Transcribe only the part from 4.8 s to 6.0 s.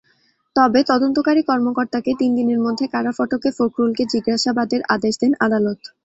আদেশ দেন আদালত।